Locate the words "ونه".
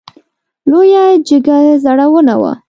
2.11-2.35